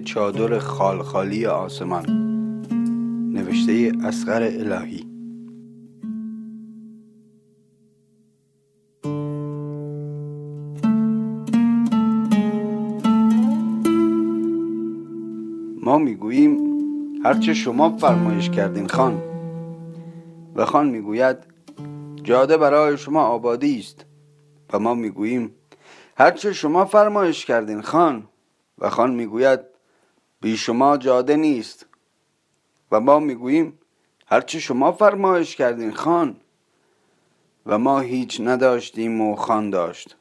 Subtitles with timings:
[0.00, 2.06] چادر خالخالی آسمان.
[3.32, 5.06] نوشته اسقر الهی.
[15.82, 16.58] ما می‌گوییم
[17.24, 19.22] هرچه شما فرمایش کردین خان.
[20.56, 21.36] و خان می‌گوید
[22.22, 24.04] جاده برای شما آبادی است.
[24.72, 25.50] و ما می‌گوییم
[26.16, 28.22] هرچه شما فرمایش کردین خان.
[28.78, 29.60] و خان می‌گوید
[30.42, 31.86] بی شما جاده نیست.
[32.92, 33.78] و ما می‌گوییم
[34.26, 36.36] هرچه شما فرمایش کردین خان.
[37.66, 40.16] و ما هیچ نداشتیم و خان داشت.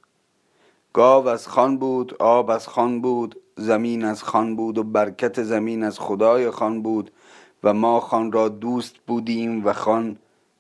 [0.94, 5.84] گاو از خان بود آب از خان بود زمین از خان بود و برکت زمین
[5.84, 7.12] از خدای خان بود.
[7.64, 10.18] و ما خان را دوست بودیم و خان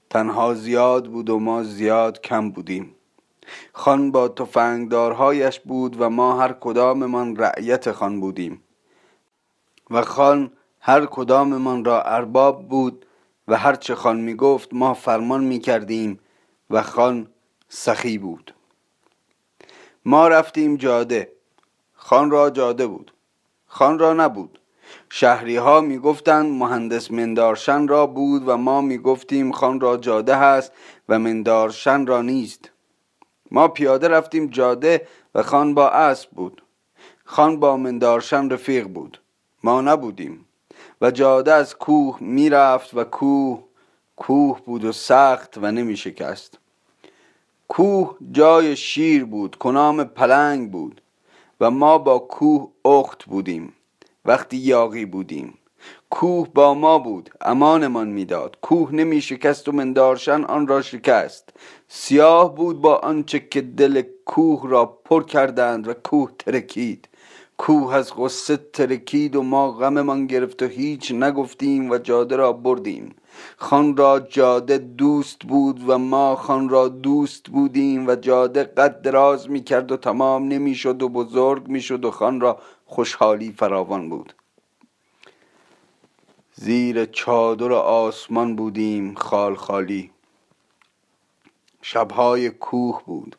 [0.09, 2.95] تنها زیاد بود و ما زیاد کم بودیم.
[3.73, 8.61] خان با تفنگدارهایش بود و ما هر کداممان رعیت خان بودیم.
[9.91, 13.05] و خان هر کداممان را ارباب بود
[13.47, 16.19] و هر چه خان می گفت ما فرمان می کردیم
[16.69, 17.27] و خان
[17.69, 18.53] سخی بود.
[20.05, 21.31] ما رفتیم جاده.
[21.93, 23.13] خان را جاده بود.
[23.65, 24.59] خان را نبود.
[25.09, 30.35] شهری ها می گفتند مهندس مندارشن را بود و ما می گفتیم خان را جاده
[30.35, 30.71] هست
[31.09, 32.71] و مندارشن را نیست.
[33.51, 36.63] ما پیاده رفتیم جاده و خان با اسب بود.
[37.25, 39.21] خان با مندارشن رفیق بود.
[39.63, 40.45] ما نبودیم.
[41.02, 43.63] و جاده از کوه می‌رفت و کوه
[44.15, 46.57] کوه بود و سخت و نمی شکست.
[47.67, 51.02] کوه جای شیر بود کنام پلنگ بود.
[51.61, 53.73] و ما با کوه اخت بودیم.
[54.25, 55.53] وقتی یاقی بودیم.
[56.09, 58.57] کوه با ما بود امانمان می‌داد.
[58.61, 61.49] کوه نمی شکست و مندارشن آن را شکست.
[61.87, 67.08] سیاه بود با آنچه که دل کوه را پر کردند و کوه ترکید.
[67.59, 73.15] کوه از غصه ترکید و ما غممان گرفت و هیچ نگفتیم و جاده را بردیم.
[73.58, 79.49] خان را جاده دوست بود و ما خان را دوست بودیم و جاده قد دراز
[79.49, 84.09] می کرد و تمام نمی شد و بزرگ می شد و خان را خوشحالی فراوان
[84.09, 84.33] بود.
[86.53, 90.11] زیر چادر آسمان بودیم خال خالی.
[91.81, 93.36] شبهای کوه بود.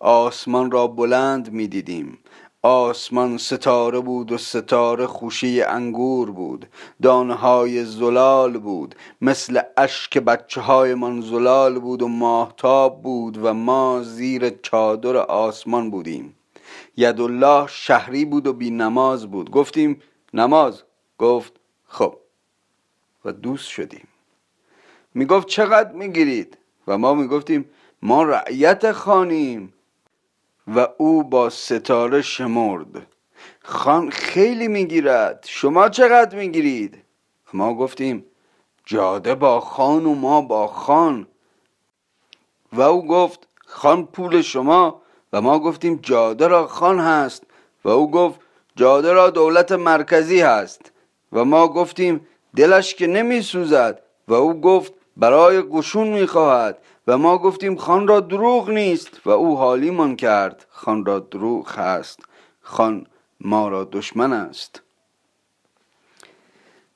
[0.00, 2.18] آسمان را بلند می دیدیم
[2.62, 6.66] آسمان ستاره بود و ستاره خوشی انگور بود.
[7.02, 14.02] دانهای زلال بود مثل اشک بچه های من زلال بود و ماهتاب بود و ما
[14.02, 16.34] زیر چادر آسمان بودیم.
[16.96, 19.50] یدالله شهری بود و بی نماز بود.
[19.50, 20.02] گفتیم
[20.34, 20.82] نماز؟
[21.18, 21.52] گفت
[21.86, 22.16] خب.
[23.24, 24.08] و دوست شدیم.
[25.14, 27.70] می‌گفت چقدر می‌گیرید؟ و ما می‌گفتیم
[28.02, 29.72] ما رعیت خانیم.
[30.74, 33.06] و او با ستاره شمرد.
[33.62, 35.44] خان خیلی می‌گیرد.
[35.48, 37.02] شما چقدر می‌گیرید؟
[37.52, 38.24] ما گفتیم
[38.84, 41.26] جاده با خان و ما با خان.
[42.72, 45.02] و او گفت خان پول شما.
[45.32, 47.42] و ما گفتیم جاده را خان هست.
[47.84, 48.40] و او گفت
[48.76, 50.92] جاده را دولت مرکزی هست.
[51.32, 56.78] و ما گفتیم دلش که نمی سوزد و او گفت برای قشون می‌خواهد.
[57.08, 60.66] و ما گفتیم خان را دروغ نیست و او حالیمان کرد.
[60.70, 62.20] خان را دروغ هست.
[62.60, 63.06] خان
[63.40, 64.82] ما را دشمن است.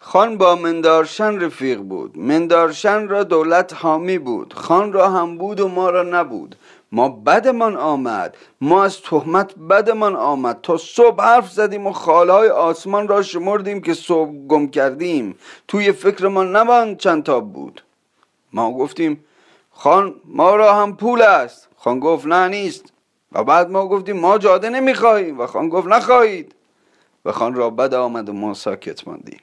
[0.01, 2.19] خان با مندارشن رفیق بود.
[2.19, 4.55] مندارشن را دولت حامی بود.
[4.55, 6.57] خان را هم بود و ما را نبود.
[6.93, 8.37] ما بدمان آمد.
[8.61, 10.61] ما از تهمت بدمان آمد.
[10.63, 15.35] تا صبح حرف زدیم و خالهای آسمان را شمردیم که صبح گم کردیم.
[15.69, 17.83] توی فکر ما نباند چند تا بود.
[18.53, 19.25] ما گفتیم
[19.83, 21.69] خان ما را هم پول است.
[21.77, 22.93] خان گفت نه نیست.
[23.33, 25.41] و بعد ما گفتیم ما جاده نمی‌خواهیم.
[25.41, 26.55] و خان گفت نخواهید.
[27.25, 29.41] و خان را بد آمد و ما ساکت ماندیم.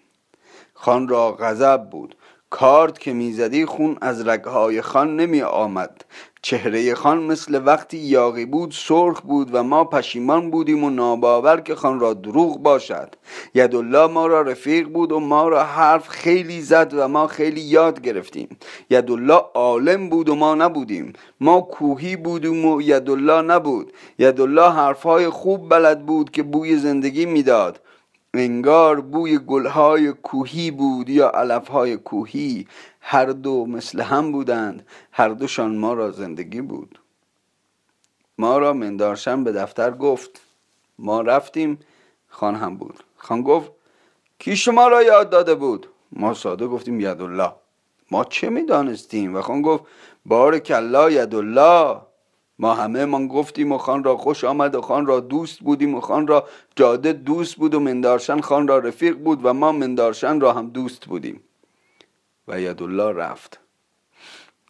[0.74, 2.16] خان را غضب بود.
[2.50, 6.06] کارد که می‌زدی خون از رگهای خان نمی آمد
[6.42, 11.76] چهره خان مثل وقتی یاقی بود سرخ بود و ما پشیمان بودیم و ناباور که
[11.76, 13.16] خان را دروغ باشد.
[13.54, 18.02] یدالله ما را رفیق بود و ما را حرف خیلی زد و ما خیلی یاد
[18.02, 18.58] گرفتیم.
[18.90, 21.14] یدالله عالم بود و ما نبودیم.
[21.40, 23.94] ما کوهی بودیم و یدالله نبود.
[24.20, 27.82] یدالله حرفهای خوب بلد بود که بوی زندگی می‌داد.
[28.34, 32.68] انگار بوی گلهای کوهی بود یا علفهای کوهی.
[33.02, 34.88] هر دو مثل هم بودند.
[35.12, 37.00] هر دوشان ما را زندگی بود.
[38.38, 40.42] ما را مندارشن به دفتر گفت.
[41.00, 41.80] ما رفتیم
[42.28, 43.04] خان هم بود.
[43.18, 43.72] خان گفت
[44.40, 47.52] کی شما را یاد داده بود؟ ما ساده گفتیم یدالله.
[48.12, 49.84] ما چه می‌دانستیم؟ و خان گفت
[50.26, 52.09] بار کلا یدالله.
[52.60, 56.02] ما همه من گفتیم و خان را خوش آمد و خان را دوست بودیم و
[56.02, 60.54] خان را جاده دوست بود و مندارشن خان را رفیق بود و ما مندارشن را
[60.54, 61.44] هم دوست بودیم.
[62.48, 63.60] و یدالله رفت.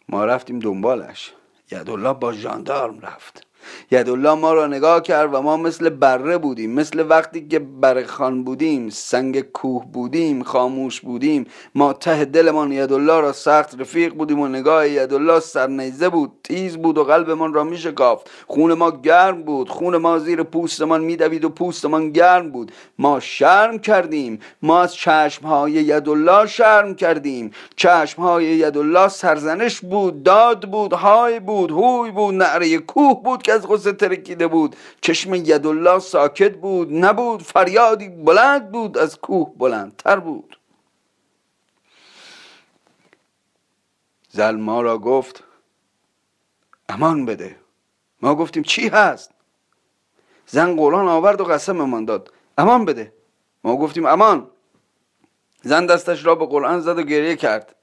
[0.08, 1.32] ما رفتیم دنبالش.
[1.72, 3.46] یدالله با ژاندارم رفت.
[3.90, 8.44] یدالله ما را نگاه کرد و ما مثل بره بودیم مثل وقتی که بره خان
[8.44, 11.46] بودیم سنگ کوه بودیم خاموش بودیم.
[11.74, 16.98] ما ته دلمان یدالله را سخت رفیق بودیم و نگاه یدالله سرنیزه بود تیز بود
[16.98, 18.30] و قلبمان را میشکافت.
[18.46, 22.72] خون ما گرم بود خون ما زیر پوستمان میدوید و پوستمان گرم بود.
[22.98, 27.50] ما شرم کردیم ما از چشمهای یدالله شرم کردیم.
[27.76, 33.66] چشمهای یدالله سرزنش بود داد بود های بود هوی بود نعره کوه بود که از
[33.66, 34.76] غصه ترکیده بود.
[35.00, 36.92] چشم یدالله ساکت بود.
[36.92, 37.42] نبود.
[37.42, 38.98] فریادی بلند بود.
[38.98, 40.58] از کوه بلندتر بود.
[44.28, 45.44] زل ما را گفت
[46.88, 47.56] امان بده.
[48.22, 49.30] ما گفتیم چی هست؟
[50.46, 52.32] زن قرآن آورد و قسممان داد.
[52.58, 53.12] امان بده.
[53.64, 54.50] ما گفتیم امان.
[55.62, 57.76] زن دستش را به قرآن زد و گریه کرد.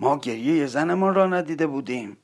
[0.00, 2.16] ما گریه زنمان را ندیده بودیم.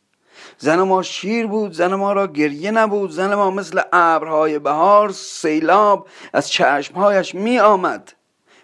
[0.59, 6.09] زن ما شیر بود زن ما را گریه نبود زن ما مثل ابرهای بهار سیلاب
[6.33, 8.13] از چشمهایش می آمد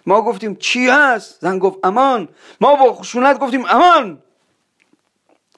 [0.06, 2.28] ما گفتیم چی هست؟ زن گفت امان.
[2.60, 4.22] ما با خشونت گفتیم امان.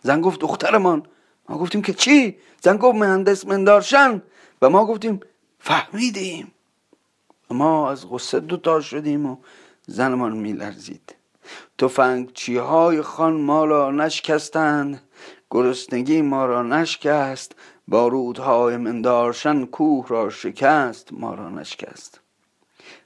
[0.03, 1.07] زن گفت دخترمان.
[1.49, 4.23] ما گفتیم که چی؟ زن گفت مهندس مندارشن
[4.63, 5.21] و ما گفتیم
[5.59, 6.53] فهمیدیم.
[7.51, 9.37] ما از غصه دوتا شدیم و
[9.87, 11.15] زنمان میلرزید.
[11.79, 15.03] تفنگچی های خان ما را نشکستند.
[15.53, 17.55] گرسنگی ما را نشکست
[17.89, 22.21] با رودهای مندارشن کوه را شکست ما را نشکست.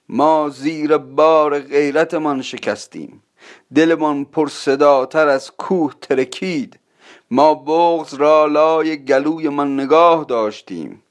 [0.08, 3.22] ما زیر بار غیرتمان شکستیم
[3.75, 6.78] دلمان پر صداتر از کوه ترکید.
[7.31, 11.02] ما بغز را لای گلوی من نگاه داشتیم.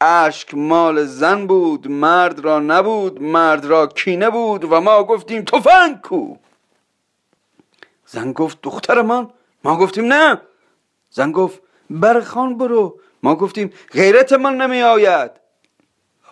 [0.00, 6.00] اشک مال زن بود مرد را نبود مرد را کینه بود و ما گفتیم تفنگ
[6.00, 6.36] کو.
[8.06, 9.28] زن گفت دختر من
[9.64, 10.40] ما گفتیم نه.
[11.10, 11.60] زن گفت
[11.90, 12.98] بر خان برو.
[13.22, 15.30] ما گفتیم غیرت من نمی آید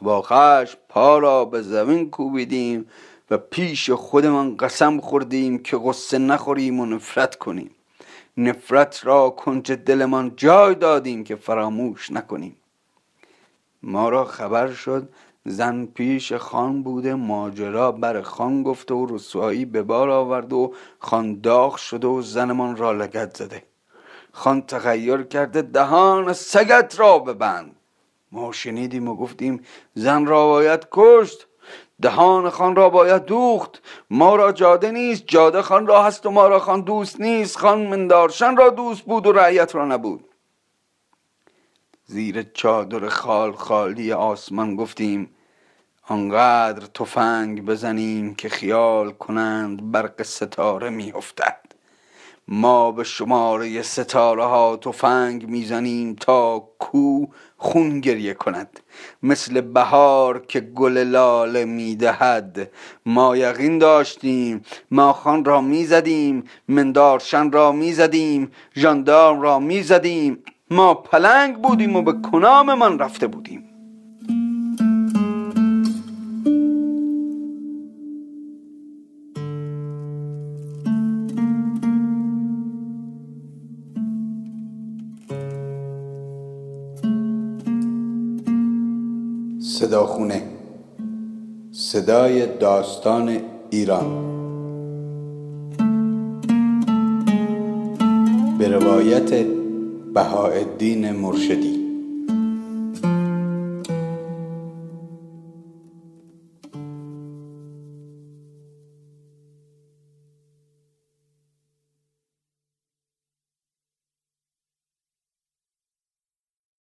[0.03, 2.87] با خشم پا را به زمین کوبیدیم
[3.31, 7.71] و پیش خودمان قسم خوردیم که غصه نخوریم و نفرت کنیم.
[8.37, 12.57] نفرت را کنج دلمان جای دادیم که فراموش نکنیم.
[13.83, 15.09] ما را خبر شد
[15.45, 21.41] زن پیش خان بوده ماجرا بر خان گفته و رسوایی به بار آورد و خان
[21.41, 23.63] داغ شده و زنمان را لگت زده.
[24.33, 27.77] خان تغییر کرده دهان سگت را ببند.
[28.33, 29.65] ما شنیدیم و گفتیم
[29.95, 31.47] زن را باید کشت
[32.03, 33.83] دهان خان را باید دوخت.
[34.11, 37.59] ما را جاده نیست جاده خان را هست و ما را خان دوست نیست.
[37.59, 40.25] خان مندارشن را دوست بود و رعیت را نبود.
[42.13, 45.31] زیر چادر خال خالی آسمان گفتیم
[46.09, 51.61] آنقدر تفنگ بزنیم که خیال کنند برق ستاره میافتد.
[52.49, 57.27] ما به شماره ستاره ها تفنگ می‌زنیم تا کو
[57.57, 58.81] خون گریه کند.
[59.23, 62.71] مثل بهار که گل لاله می‌دهد.
[63.07, 70.43] ما یقین داشتیم ما خان را می‌زدیم مندارشن را می‌زدیم ژاندارم را می‌زدیم.
[70.73, 73.65] ما پلنگ بودیم و به کنام من رفته بودیم.
[89.61, 90.43] صداخونه.
[91.73, 94.31] صدای داستان ایران.
[98.59, 99.60] به روایت
[100.15, 101.80] بهاءالدین مرشدی.